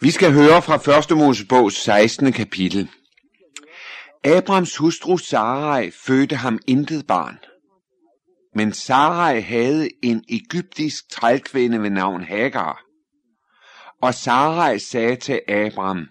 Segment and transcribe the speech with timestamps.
[0.00, 1.18] Vi skal høre fra 1.
[1.18, 2.32] Mosebog 16.
[2.32, 2.90] kapitel.
[4.24, 7.38] Abrams hustru Sarai fødte ham intet barn.
[8.54, 12.84] Men Sarai havde en egyptisk trælkvinde ved navn Hagar.
[14.02, 16.08] Og Sarai sagde til Abram,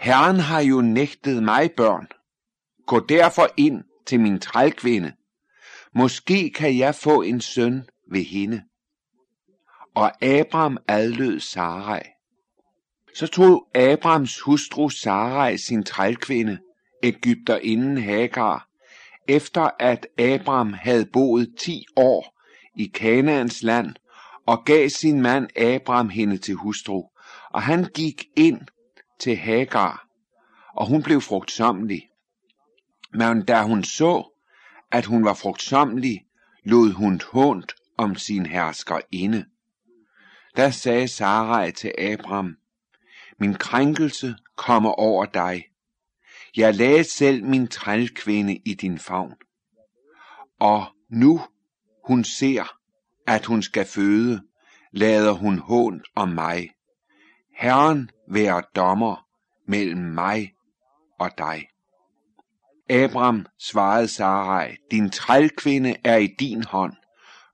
[0.00, 2.06] Herren har jo nægtet mig børn.
[2.86, 5.12] Gå derfor ind til min trælkvinde.
[5.94, 8.62] Måske kan jeg få en søn ved hende.
[9.94, 12.02] Og Abram adlød Sarai.
[13.14, 16.58] Så tog Abrams hustru Sarai sin trælkvinde,
[17.02, 18.68] Ægypterinden Hagar,
[19.28, 22.40] efter at Abram havde boet ti år
[22.76, 23.94] i Kanaans land,
[24.46, 27.02] og gav sin mand Abram hende til hustru.
[27.50, 28.60] Og han gik ind
[29.18, 30.06] til Hagar,
[30.76, 32.02] og hun blev frugtsommelig.
[33.12, 34.36] Men da hun så,
[34.92, 36.20] at hun var frugtsommelig,
[36.64, 37.64] lod hun hånd
[37.98, 39.44] om sin herskerinde.
[40.56, 42.56] Da sagde Sarai til Abram,
[43.40, 45.64] min krænkelse kommer over dig.
[46.56, 49.34] Jeg lagde selv min trælkvinde i din favn.
[50.60, 51.40] Og nu
[52.04, 52.64] hun ser,
[53.26, 54.42] at hun skal føde,
[54.92, 56.70] lader hun hånd om mig.
[57.56, 59.26] Herren være dommer
[59.68, 60.52] mellem mig
[61.18, 61.66] og dig.
[62.90, 66.92] Abram svarede Sarai, din trælkvinde er i din hånd.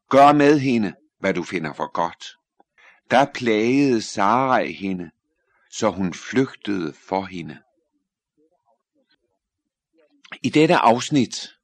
[0.09, 2.25] Gør med hende, hvad du finder for godt.
[3.11, 5.11] Der plagede Sarai hende,
[5.79, 7.59] så hun flygtede for hende.
[10.43, 11.57] I dette afsnit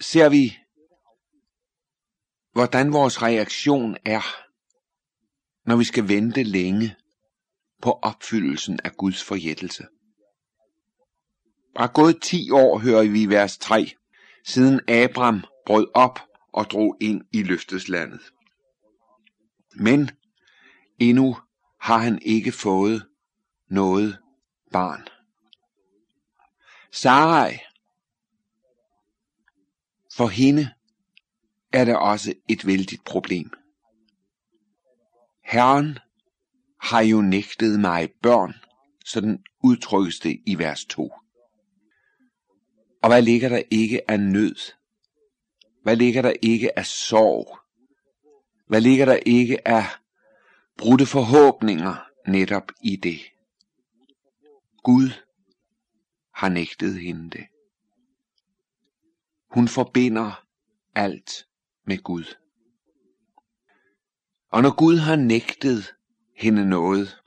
[0.00, 0.58] ser vi,
[2.52, 4.22] hvordan vores reaktion er,
[5.68, 6.96] når vi skal vente længe
[7.82, 9.86] på opfyldelsen af Guds forjættelse.
[11.74, 13.86] Bare gået 10 år, hører vi i vers 3,
[14.46, 16.18] siden Abraham brød op
[16.52, 18.20] og drog ind i løfteslandet.
[19.76, 20.10] Men
[20.98, 21.36] endnu
[21.84, 23.06] har han ikke fået
[23.70, 24.18] noget
[24.72, 25.08] barn.
[26.92, 27.58] Sarai,
[30.16, 30.70] for hende
[31.72, 33.50] er det også et vældigt problem.
[35.44, 35.98] Herren
[36.80, 38.54] har jo nægtet mig børn,
[39.04, 41.12] sådan udtrykkes det i vers 2.
[43.02, 44.72] Og hvad ligger der ikke af nød?
[45.82, 47.58] Hvad ligger der ikke af sorg?
[48.66, 50.03] Hvad ligger der ikke af
[50.76, 53.20] brudte forhåbninger netop i det?
[54.82, 55.10] Gud
[56.34, 57.46] har nægtet hende det.
[59.50, 60.46] Hun forbinder
[60.94, 61.46] alt
[61.86, 62.24] med Gud.
[64.50, 65.94] Og når Gud har nægtet
[66.36, 67.20] hende noget,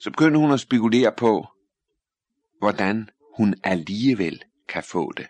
[0.00, 1.46] så begynder hun at spekulere på,
[2.58, 5.26] hvordan hun alligevel kan få det.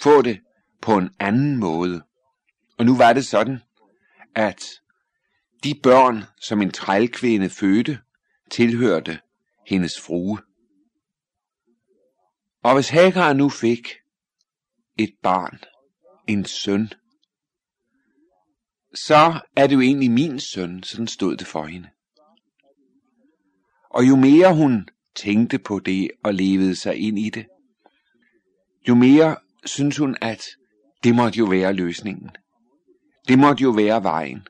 [0.00, 0.40] Få det
[0.82, 2.02] på en anden måde.
[2.78, 3.58] Og nu var det sådan,
[4.34, 4.64] at
[5.64, 7.98] de børn, som en trælkvinde fødte,
[8.50, 9.20] tilhørte
[9.66, 10.38] hendes frue.
[12.62, 13.88] Og hvis Hagar nu fik
[14.98, 15.58] et barn,
[16.26, 16.92] en søn,
[18.94, 21.88] så er det jo egentlig min søn, sådan stod det for hende.
[23.90, 27.46] Og jo mere hun tænkte på det og levede sig ind i det,
[28.88, 30.44] jo mere synes hun, at
[31.04, 32.30] det måtte jo være løsningen.
[33.28, 34.46] Det måtte jo være vejen.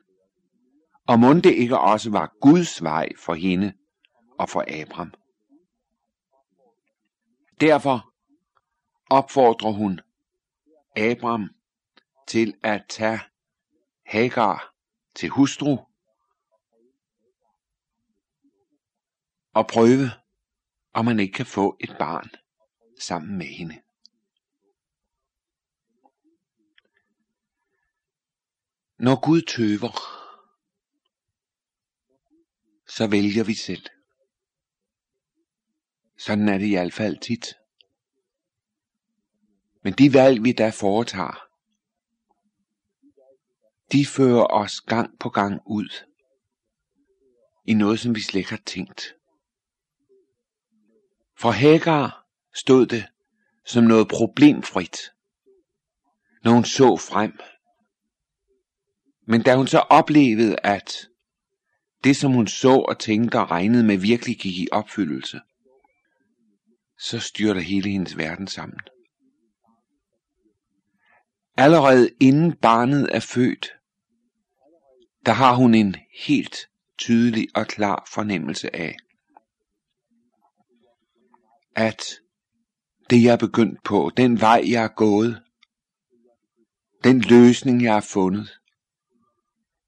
[1.09, 3.73] Og må det ikke også var Guds vej for hende
[4.39, 5.13] og for Abram.
[7.61, 8.13] Derfor
[9.09, 9.99] opfordrer hun
[10.97, 11.49] Abram
[12.27, 13.19] til at tage
[14.05, 14.73] Hagar
[15.15, 15.77] til hustru
[19.53, 20.11] og prøve,
[20.93, 22.29] om man ikke kan få et barn
[22.99, 23.81] sammen med hende.
[28.97, 30.19] Når Gud tøver,
[32.89, 33.85] så vælger vi selv.
[36.17, 37.45] Sådan er det i hvert fald tit.
[39.83, 41.45] Men de valg, vi der foretager,
[43.91, 46.05] de fører os gang på gang ud
[47.65, 49.15] i noget, som vi slet ikke har tænkt.
[51.37, 53.05] For Hagar stod det
[53.65, 54.97] som noget problemfrit,
[56.43, 57.39] når hun så frem.
[59.27, 61.08] Men da hun så oplevede, at
[62.03, 65.41] det som hun så og tænkte og regnede med virkelig gik i opfyldelse,
[66.99, 68.79] så styrter hele hendes verden sammen.
[71.57, 73.67] Allerede inden barnet er født,
[75.25, 76.57] der har hun en helt
[76.97, 78.95] tydelig og klar fornemmelse af,
[81.75, 82.03] at
[83.09, 85.43] det jeg er begyndt på, den vej jeg er gået,
[87.03, 88.59] den løsning jeg har fundet,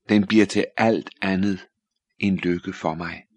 [0.10, 1.68] den bliver til alt andet
[2.21, 3.27] en lykke for mig.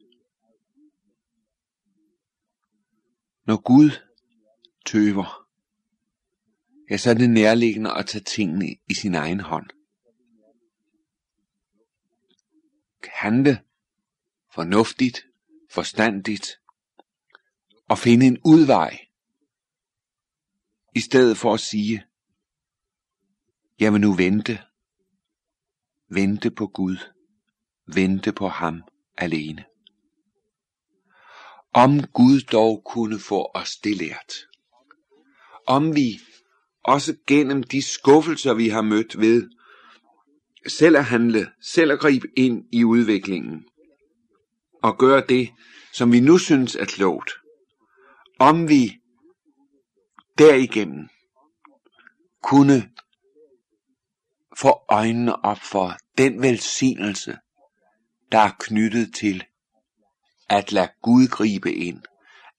[3.46, 3.90] Når Gud
[4.86, 5.48] tøver,
[6.90, 9.70] ja, så er det nærliggende at tage tingene i sin egen hånd.
[13.12, 13.62] Handle
[14.54, 15.26] fornuftigt,
[15.70, 16.60] forstandigt
[17.88, 19.06] og finde en udvej,
[20.94, 22.04] i stedet for at sige,
[23.80, 24.58] jeg vil nu vente,
[26.08, 27.13] vente på Gud,
[27.86, 28.82] vente på ham
[29.16, 29.64] alene.
[31.72, 34.32] Om Gud dog kunne få os det lært.
[35.66, 36.20] Om vi
[36.84, 39.50] også gennem de skuffelser, vi har mødt ved,
[40.68, 43.64] selv at handle, selv at gribe ind i udviklingen,
[44.82, 45.50] og gøre det,
[45.92, 47.30] som vi nu synes er klogt.
[48.38, 48.92] Om vi
[50.38, 51.08] derigennem
[52.42, 52.90] kunne
[54.58, 57.38] få øjnene op for den velsignelse,
[58.34, 59.44] der er knyttet til
[60.48, 62.02] at lade Gud gribe ind,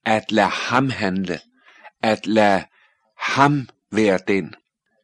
[0.05, 1.39] at lade ham handle,
[2.01, 2.65] at lade
[3.17, 4.55] ham være den,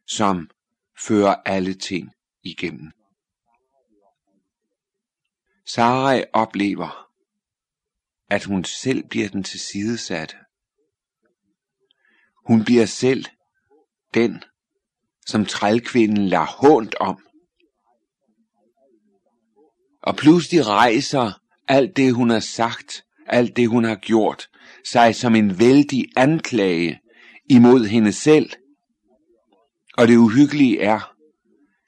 [0.06, 0.50] som
[1.06, 2.10] fører alle ting
[2.42, 2.92] igennem.
[5.66, 7.08] Sarai oplever,
[8.30, 10.36] at hun selv bliver den tilsidesatte.
[12.46, 13.24] Hun bliver selv
[14.14, 14.44] den,
[15.26, 17.26] som trælkvinden lader hånd om.
[20.02, 24.48] Og pludselig rejser alt det, hun har sagt, alt det, hun har gjort,
[24.84, 27.00] sig som en vældig anklage
[27.50, 28.50] imod hende selv.
[29.98, 31.14] Og det uhyggelige er,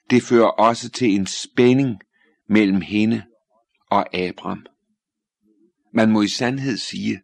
[0.09, 1.99] det fører også til en spænding
[2.49, 3.23] mellem hende
[3.91, 4.65] og Abram.
[5.93, 7.21] Man må i sandhed sige,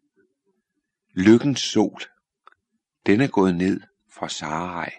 [1.15, 2.01] lykkens sol,
[3.05, 3.81] den er gået ned
[4.13, 4.89] for Sarai.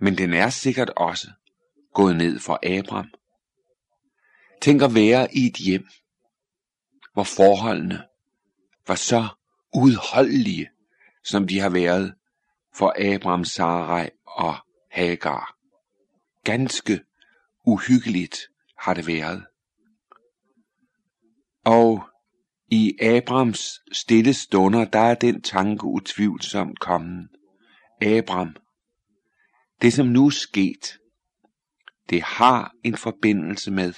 [0.00, 1.30] Men den er sikkert også
[1.94, 3.10] gået ned for Abram.
[4.62, 5.86] Tænk at være i et hjem,
[7.12, 8.04] hvor forholdene
[8.88, 9.28] var så
[9.74, 10.68] udholdelige,
[11.24, 12.14] som de har været
[12.74, 14.54] for Abraham, Sarai og
[14.90, 15.56] Hagar.
[16.44, 17.00] Ganske
[17.66, 18.38] uhyggeligt
[18.78, 19.44] har det været.
[21.64, 22.04] Og
[22.68, 27.28] i Abrams stille stunder, der er den tanke utvivlsomt kommet.
[28.02, 28.56] Abram,
[29.82, 30.98] det som nu er sket,
[32.10, 33.92] det har en forbindelse med,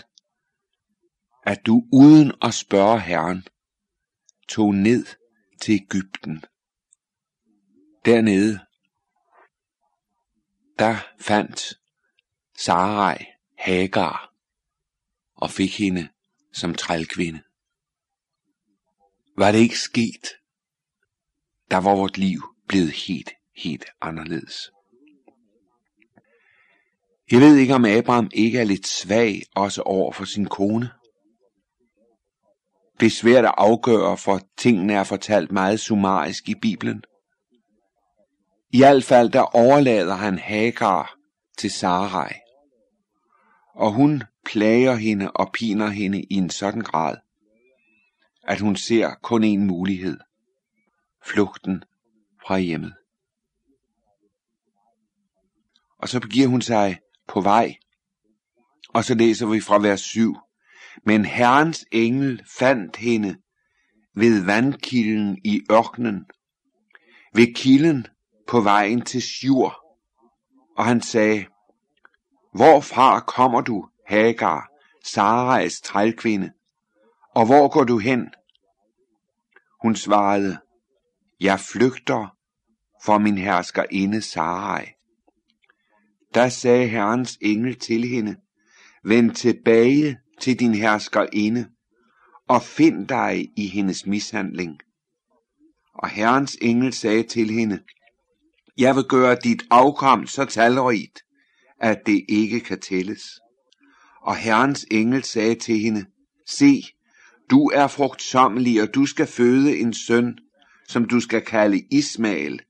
[1.46, 3.46] at du uden at spørge Herren,
[4.48, 5.06] tog ned
[5.60, 6.44] til Ægypten.
[8.04, 8.60] Dernede,
[10.78, 11.78] der fandt
[12.58, 13.24] Sarai
[13.58, 14.32] Hagar
[15.34, 16.08] og fik hende
[16.52, 17.42] som trælkvinde.
[19.36, 20.28] Var det ikke sket,
[21.70, 24.70] der var vort liv blevet helt, helt anderledes.
[27.30, 30.90] Jeg ved ikke, om Abraham ikke er lidt svag også over for sin kone.
[33.00, 37.04] Det er svært at afgøre, for tingene er fortalt meget summarisk i Bibelen.
[38.72, 41.16] I hvert fald der overlader han Hagar
[41.58, 42.32] til Sarai.
[43.74, 47.16] Og hun plager hende og piner hende i en sådan grad,
[48.42, 50.18] at hun ser kun en mulighed.
[51.26, 51.84] Flugten
[52.46, 52.94] fra hjemmet.
[55.98, 56.98] Og så begiver hun sig
[57.28, 57.76] på vej.
[58.88, 60.36] Og så læser vi fra vers 7.
[61.06, 63.36] Men Herrens engel fandt hende
[64.14, 66.26] ved vandkilden i ørkenen,
[67.34, 68.06] ved kilden
[68.48, 69.84] på vejen til Sjur,
[70.76, 71.46] og han sagde,
[72.54, 74.70] Hvorfra kommer du, Hagar,
[75.04, 76.52] Sarais trælkvinde,
[77.34, 78.30] og hvor går du hen?
[79.82, 80.58] Hun svarede,
[81.40, 82.36] Jeg flygter
[83.04, 84.86] for min herskerinde Sarai.
[86.34, 88.36] Da sagde Herrens engel til hende,
[89.04, 91.68] Vend tilbage til din herskerinde,
[92.48, 94.78] og find dig i hendes mishandling.
[95.94, 97.80] Og Herrens engel sagde til hende,
[98.78, 101.20] Jeg vil gøre dit afkom så talrigt,
[101.80, 103.22] at det ikke kan tælles.
[104.22, 106.06] Og Herrens engel sagde til hende,
[106.46, 106.82] Se,
[107.50, 110.38] du er frugtsommelig, og du skal føde en søn,
[110.88, 112.60] som du skal kalde Ismael.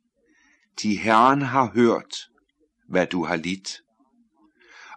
[0.83, 2.29] De Herren har hørt,
[2.89, 3.84] hvad du har lidt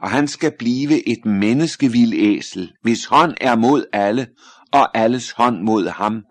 [0.02, 4.28] og han skal blive et menneskevild æsel, hvis hånd er mod alle,
[4.72, 6.24] og alles hånd mod ham,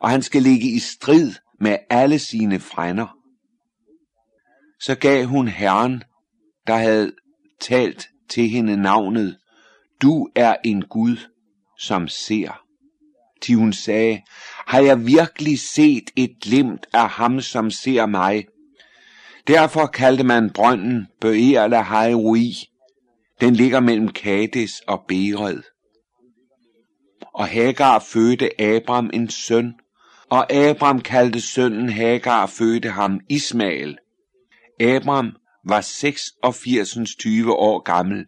[0.00, 3.06] og han skal ligge i strid med alle sine frænder.
[4.80, 6.02] Så gav hun Herren,
[6.66, 7.12] der havde
[7.60, 9.36] talt til hende navnet,
[10.02, 11.16] du er en Gud,
[11.78, 12.60] som ser.
[13.42, 14.22] Til hun sagde,
[14.66, 18.44] har jeg virkelig set et glimt af ham, som ser mig?
[19.46, 21.82] Derfor kaldte man brønden Bøer la
[23.40, 25.62] den ligger mellem Kades og Bered.
[27.34, 29.74] og Hagar fødte Abram en søn,
[30.30, 33.98] og Abram kaldte sønnen Hagar fødte ham Ismael.
[34.80, 38.26] Abram var 86 20 år gammel,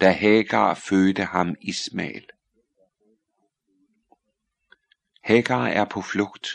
[0.00, 2.26] da Hagar fødte ham Ismael.
[5.24, 6.48] Hagar er på flugt.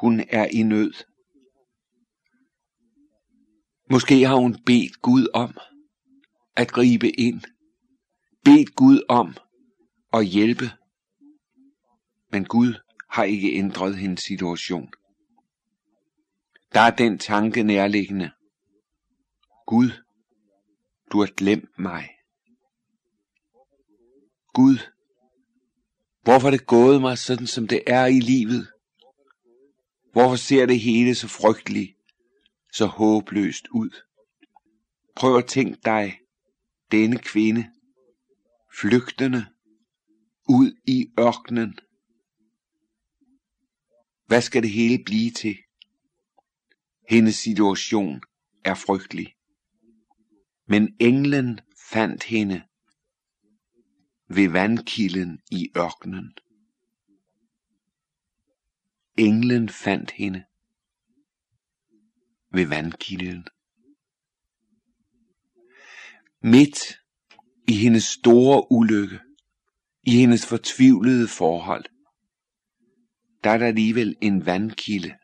[0.00, 0.92] Hun er i nød.
[3.90, 5.56] Måske har hun bedt Gud om
[6.56, 7.40] at gribe ind.
[8.44, 9.34] Bed Gud om
[10.12, 10.64] at hjælpe.
[12.32, 12.74] Men Gud
[13.10, 14.90] har ikke ændret hendes situation.
[16.74, 18.30] Der er den tanke nærliggende.
[19.66, 19.90] Gud,
[21.12, 22.08] du har glemt mig.
[24.54, 24.78] Gud,
[26.22, 28.68] hvorfor er det gået mig sådan, som det er i livet?
[30.12, 31.96] Hvorfor ser det hele så frygteligt,
[32.72, 33.90] så håbløst ud?
[35.16, 36.20] Prøv at tænke dig
[36.92, 37.72] denne kvinde,
[38.80, 39.46] flygtende,
[40.48, 41.78] ud i ørkenen.
[44.26, 45.56] Hvad skal det hele blive til?
[47.08, 48.22] Hendes situation
[48.64, 49.36] er frygtelig.
[50.66, 51.60] Men englen
[51.92, 52.62] fandt hende
[54.28, 56.32] ved vandkilden i ørkenen.
[59.18, 60.44] Englen fandt hende
[62.52, 63.46] ved vandkilden.
[66.48, 66.78] Midt
[67.68, 69.20] i hendes store ulykke,
[70.02, 71.84] i hendes fortvivlede forhold,
[73.44, 75.14] der er der alligevel en vandkilde,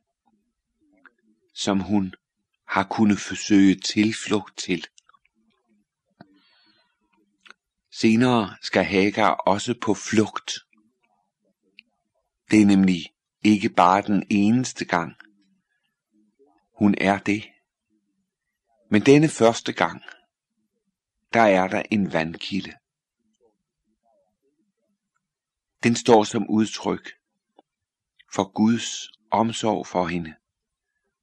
[1.55, 2.15] som hun
[2.69, 4.87] har kunnet forsøge tilflugt til.
[7.91, 10.53] Senere skal Hagar også på flugt.
[12.51, 13.13] Det er nemlig
[13.45, 15.13] ikke bare den eneste gang.
[16.79, 17.45] Hun er det.
[18.91, 20.03] Men denne første gang,
[21.35, 22.73] der er der en vandkilde.
[25.83, 27.11] Den står som udtryk
[28.35, 30.35] for Guds omsorg for hende.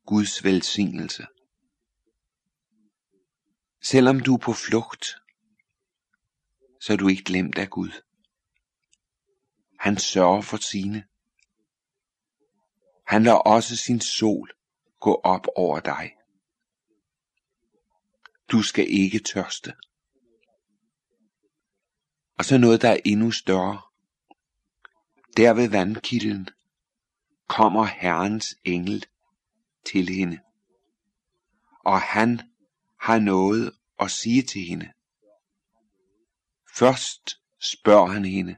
[0.06, 1.28] Guds velsignelse.
[3.82, 5.06] Selvom du er på flugt,
[6.82, 7.92] så er du ikke glemt af Gud.
[9.80, 11.04] Han sørger for sine.
[13.08, 14.52] Han lader også sin sol
[15.00, 16.16] gå op over dig.
[18.52, 19.74] Du skal ikke tørste.
[22.40, 23.82] Og så noget, der er endnu større.
[25.38, 26.50] Der ved vandkilden
[27.48, 29.06] kommer Herrens engel
[29.86, 30.40] til hende.
[31.86, 32.42] Og han
[33.00, 34.92] har noget at sige til hende.
[36.76, 38.58] Først spørger han hende,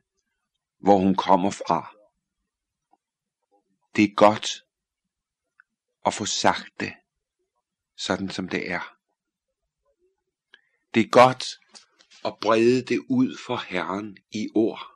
[0.80, 1.96] hvor hun kommer fra.
[3.96, 4.48] Det er godt
[6.06, 6.94] at få sagt det,
[7.98, 8.98] sådan som det er.
[10.94, 11.61] Det er godt
[12.24, 14.92] og brede det ud for Herren i ord.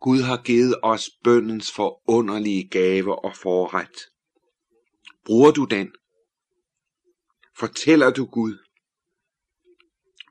[0.00, 3.96] Gud har givet os bøndens forunderlige gave og forret.
[5.24, 5.92] Bruger du den?
[7.58, 8.58] Fortæller du Gud,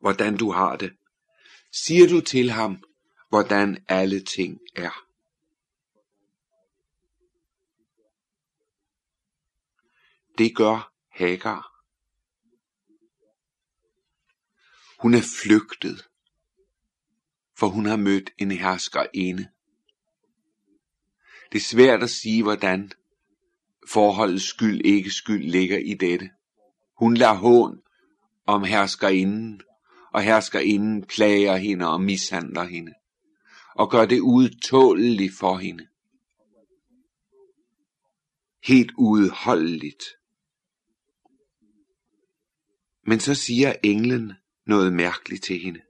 [0.02, 0.94] hvordan du har det?
[1.72, 2.84] Siger du til ham,
[3.30, 5.04] hvordan alle ting er?
[10.38, 11.77] Det gør Hagar.
[15.00, 16.10] Hun er flygtet,
[17.58, 19.48] for hun har mødt en herskerinde.
[21.52, 22.92] Det er svært at sige, hvordan
[23.90, 26.30] forholdets skyld ikke skyld ligger i dette.
[26.98, 27.82] Hun lader hån
[28.46, 29.62] om herskerinden,
[30.14, 32.94] og herskerinden plager hende og mishandler hende,
[33.76, 35.88] og gør det udtåleligt for hende.
[38.64, 40.04] Helt udholdeligt.
[43.04, 44.34] Men så siger englen
[44.68, 45.82] noget mærkeligt til hende.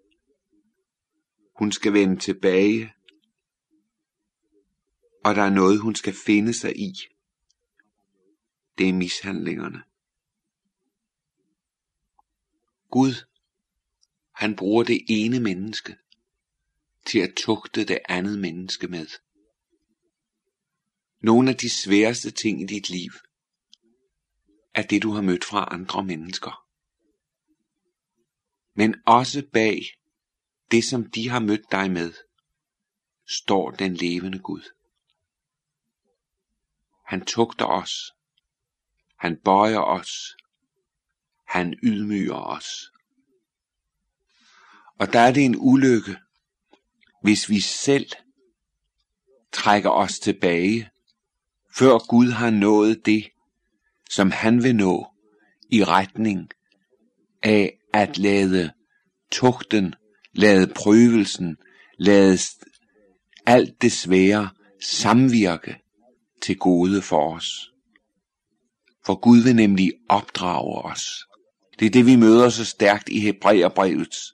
[1.56, 2.94] Hun skal vende tilbage,
[5.26, 6.94] og der er noget, hun skal finde sig i.
[8.78, 9.84] Det er mishandlingerne.
[12.90, 13.14] Gud,
[14.32, 15.98] han bruger det ene menneske
[17.06, 19.08] til at tugte det andet menneske med.
[21.22, 23.12] Nogle af de sværeste ting i dit liv
[24.74, 26.67] er det, du har mødt fra andre mennesker.
[28.78, 29.82] Men også bag
[30.72, 32.14] det, som de har mødt dig med,
[33.28, 34.62] står den levende Gud.
[37.06, 38.14] Han tugter os.
[39.20, 40.36] Han bøjer os.
[41.48, 42.92] Han ydmyger os.
[45.00, 46.18] Og der er det en ulykke,
[47.22, 48.12] hvis vi selv
[49.52, 50.90] trækker os tilbage,
[51.76, 53.30] før Gud har nået det,
[54.10, 55.14] som han vil nå
[55.70, 56.50] i retning
[57.44, 58.72] af at lade
[59.32, 59.94] tugten
[60.38, 61.58] lade prøvelsen,
[61.98, 62.38] lade
[63.46, 64.50] alt det svære
[64.82, 65.76] samvirke
[66.42, 67.72] til gode for os.
[69.06, 71.04] For Gud vil nemlig opdrage os.
[71.80, 74.34] Det er det, vi møder så stærkt i Hebræerbrevets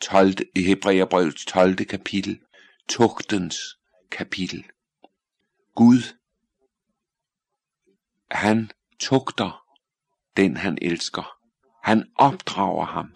[0.00, 1.76] 12, i Hebræerbrevets 12.
[1.76, 2.40] kapitel,
[2.88, 3.56] tugtens
[4.10, 4.64] kapitel.
[5.74, 6.02] Gud,
[8.30, 8.70] han
[9.00, 9.64] tugter
[10.36, 11.41] den han elsker.
[11.82, 13.14] Han opdrager ham.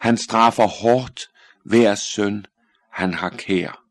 [0.00, 1.20] Han straffer hårdt
[1.64, 2.46] hver søn,
[2.92, 3.82] han har kær.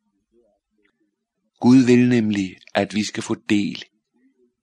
[1.59, 3.83] Gud vil nemlig, at vi skal få del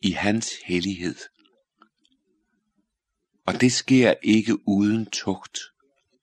[0.02, 1.16] i hans hellighed.
[3.46, 5.58] Og det sker ikke uden tugt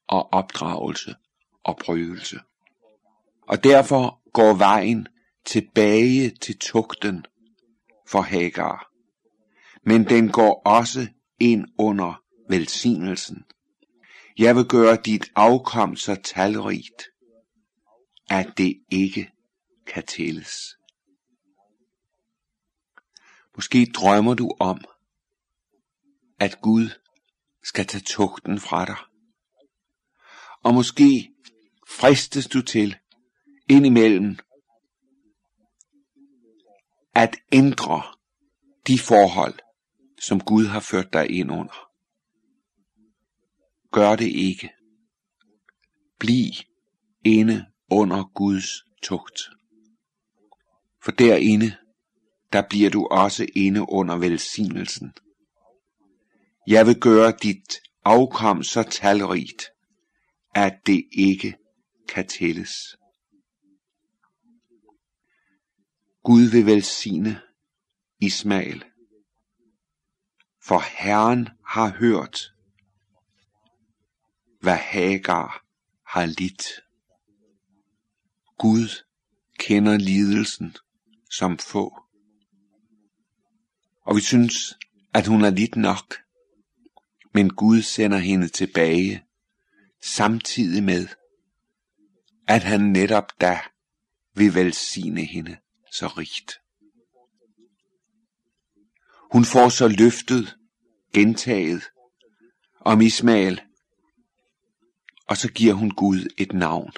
[0.07, 1.15] og opdragelse
[1.63, 2.39] og prøvelse.
[3.47, 5.07] Og derfor går vejen
[5.45, 7.25] tilbage til tugten
[8.07, 8.91] for Hagar.
[9.83, 11.07] Men den går også
[11.39, 13.45] ind under velsignelsen.
[14.37, 17.03] Jeg vil gøre dit afkom så talrigt,
[18.29, 19.31] at det ikke
[19.87, 20.77] kan tælles.
[23.55, 24.81] Måske drømmer du om,
[26.39, 26.89] at Gud
[27.63, 28.97] skal tage tugten fra dig.
[30.63, 31.31] Og måske
[31.87, 32.97] fristes du til
[33.69, 34.37] indimellem
[37.15, 38.03] at ændre
[38.87, 39.59] de forhold,
[40.21, 41.88] som Gud har ført dig ind under.
[43.91, 44.69] Gør det ikke.
[46.19, 46.51] Bliv
[47.25, 48.69] inde under Guds
[49.03, 49.39] tugt.
[51.03, 51.77] For derinde,
[52.53, 55.13] der bliver du også inde under velsignelsen.
[56.67, 59.63] Jeg vil gøre dit afkom så talrigt,
[60.55, 61.57] at det ikke
[62.09, 62.71] kan tælles.
[66.23, 67.41] Gud vil velsigne
[68.21, 68.83] Ismael,
[70.63, 72.53] for Herren har hørt,
[74.59, 75.65] hvad Hagar
[76.05, 76.63] har lidt.
[78.57, 79.03] Gud
[79.59, 80.75] kender lidelsen
[81.31, 82.03] som få.
[84.01, 84.77] Og vi synes,
[85.13, 86.15] at hun er lidt nok.
[87.33, 89.23] Men Gud sender hende tilbage,
[90.01, 91.07] samtidig med,
[92.47, 93.59] at han netop da
[94.35, 95.57] vil velsigne hende
[95.91, 96.61] så rigt.
[99.31, 100.57] Hun får så løftet,
[101.13, 101.83] gentaget,
[102.81, 103.61] om Ismael,
[105.29, 106.91] og så giver hun Gud et navn.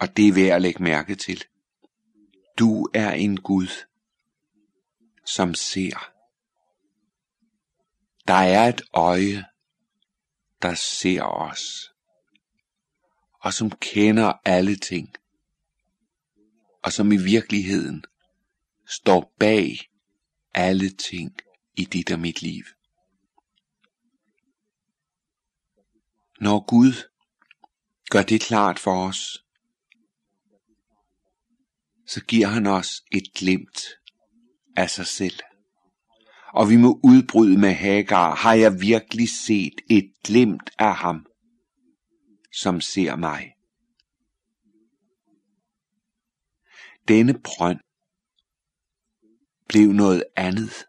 [0.00, 1.44] Og det er værd at lægge mærke til.
[2.58, 3.68] Du er en Gud,
[5.26, 6.12] som ser.
[8.28, 9.44] Der er et øje,
[10.62, 11.92] der ser os,
[13.40, 15.14] og som kender alle ting,
[16.82, 18.04] og som i virkeligheden
[18.86, 19.90] står bag
[20.54, 21.36] alle ting
[21.76, 22.64] i dit og mit liv.
[26.40, 26.92] Når Gud
[28.10, 29.44] gør det klart for os,
[32.06, 33.80] så giver han os et glimt
[34.76, 35.40] af sig selv.
[36.52, 41.26] Og vi må udbryde med Hagar, har jeg virkelig set et glimt af ham,
[42.52, 43.52] som ser mig.
[47.08, 47.80] Denne brønd
[49.68, 50.84] blev noget andet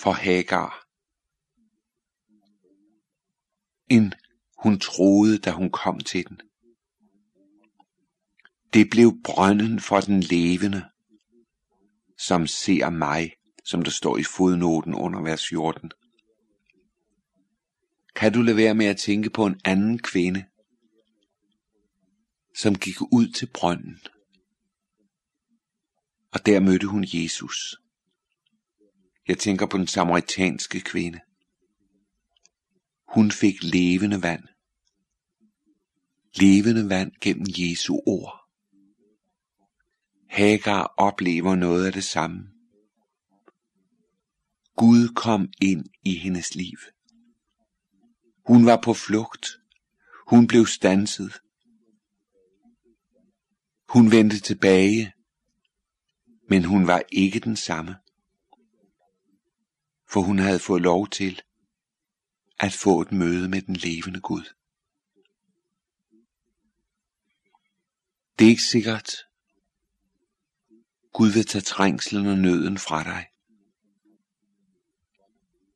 [0.00, 0.87] for Hagar,
[3.90, 4.12] end
[4.62, 6.40] hun troede, da hun kom til den.
[8.72, 10.84] Det blev brønden for den levende,
[12.18, 13.32] som ser mig,
[13.64, 15.90] som der står i fodnoten under vers 14.
[18.14, 20.44] Kan du lade være med at tænke på en anden kvinde,
[22.56, 23.98] som gik ud til brønden,
[26.32, 27.76] og der mødte hun Jesus.
[29.28, 31.20] Jeg tænker på den samaritanske kvinde.
[33.14, 34.44] Hun fik levende vand.
[36.34, 38.48] Levende vand gennem Jesu ord.
[40.28, 42.50] Hagar oplever noget af det samme.
[44.76, 46.78] Gud kom ind i hendes liv.
[48.46, 49.46] Hun var på flugt.
[50.28, 51.32] Hun blev stanset.
[53.88, 55.12] Hun vendte tilbage,
[56.48, 57.96] men hun var ikke den samme.
[60.10, 61.42] For hun havde fået lov til
[62.60, 64.54] at få et møde med den levende Gud.
[68.38, 69.10] Det er ikke sikkert,
[71.12, 73.26] Gud vil tage trængslen og nøden fra dig.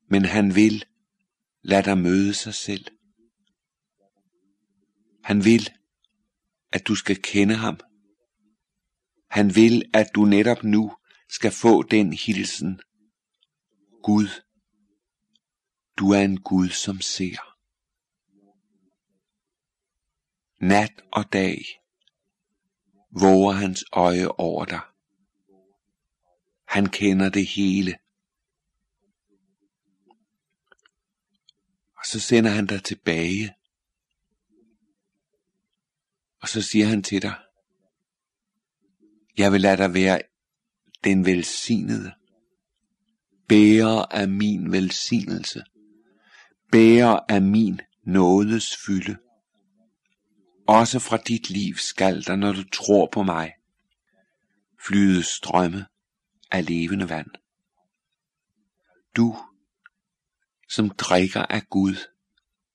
[0.08, 0.84] Men han vil
[1.62, 2.86] lade dig møde sig selv.
[5.24, 5.70] Han vil,
[6.72, 7.80] at du skal kende ham.
[9.30, 10.92] Han vil, at du netop nu
[11.28, 12.80] skal få den hilsen.
[14.02, 14.28] Gud,
[16.02, 17.56] du er en Gud, som ser.
[20.60, 21.64] Nat og dag
[23.10, 24.80] våger hans øje over dig.
[26.66, 27.98] Han kender det hele.
[31.98, 33.54] Og så sender han dig tilbage.
[36.40, 37.34] Og så siger han til dig,
[39.36, 40.22] jeg vil lade dig være
[41.04, 42.12] den velsignede,
[43.48, 45.64] bærer af min velsignelse,
[46.72, 49.16] bærer af min nådes fylde.
[50.68, 53.52] Også fra dit liv skal der, når du tror på mig,
[54.86, 55.86] flyde strømme
[56.50, 57.30] af levende vand.
[59.16, 59.36] Du,
[60.68, 61.96] som drikker af Gud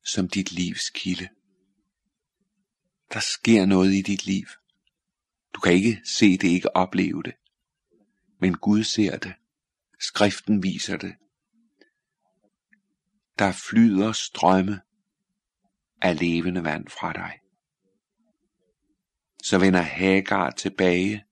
[0.06, 1.30] som dit livs kilde.
[3.14, 4.46] Der sker noget i dit liv.
[5.54, 7.34] Du kan ikke se det, ikke opleve det.
[8.40, 9.34] Men Gud ser det.
[10.00, 11.16] Skriften viser det.
[13.40, 14.82] Der flyder strømme
[16.02, 17.40] af levende vand fra dig.
[19.44, 21.26] Så vender Hagar tilbage,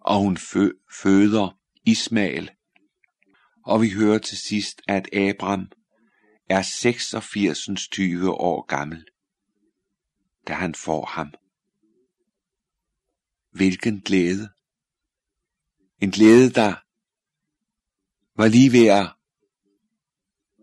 [0.00, 2.50] og hun fø- føder Ismael.
[3.64, 5.70] Og vi hører til sidst, at Abram
[6.48, 9.04] er 86 20 år gammel,
[10.48, 11.34] da han får ham.
[13.50, 14.48] Hvilken glæde.
[16.00, 16.74] En glæde, der
[18.36, 19.17] var lige ved at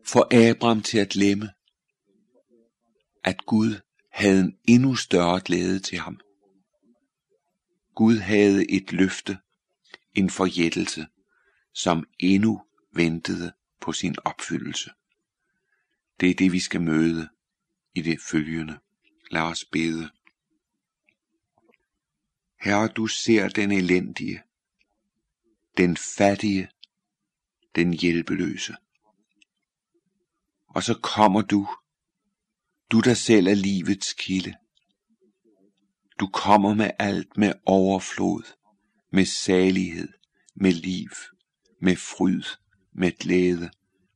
[0.08, 1.50] for Abraham til at glemme,
[3.24, 6.20] at Gud havde en endnu større glæde til ham.
[7.96, 9.38] Gud havde et løfte,
[10.14, 11.08] en forjættelse,
[11.74, 12.62] som endnu
[12.94, 14.90] ventede på sin opfyldelse.
[16.20, 17.30] Det er det, vi skal møde
[17.96, 18.80] i det følgende.
[19.32, 20.10] Lad os bede.
[22.62, 24.42] Herre, du ser den elendige,
[25.78, 26.70] den fattige,
[27.76, 28.76] den hjælpeløse.
[30.76, 31.68] Og så kommer du,
[32.92, 34.56] du der selv er livets kilde.
[36.20, 38.44] Du kommer med alt med overflod,
[39.12, 40.10] med salighed,
[40.56, 41.10] med liv,
[41.82, 42.44] med fryd,
[42.94, 43.70] med glæde,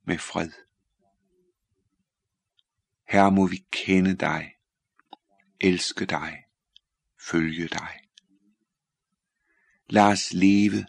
[0.03, 0.51] med fred.
[3.09, 4.53] Her må vi kende dig,
[5.59, 6.43] elske dig,
[7.29, 7.99] følge dig.
[9.89, 10.85] Lad os leve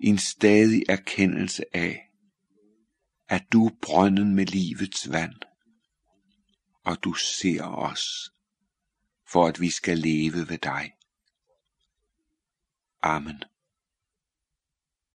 [0.00, 2.09] i en stadig erkendelse af,
[3.30, 5.34] at du er brønden med livets vand,
[6.84, 8.30] og du ser os,
[9.32, 10.92] for at vi skal leve ved dig.
[13.02, 13.44] Amen.